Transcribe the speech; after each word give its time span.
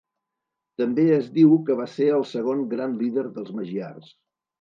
També 0.81 1.03
es 1.17 1.27
diu 1.35 1.53
que 1.67 1.75
va 1.81 1.85
ser 1.95 2.07
el 2.21 2.25
segon 2.29 2.63
gran 2.73 2.95
líder 3.03 3.27
dels 3.37 3.53
magiars. 3.61 4.09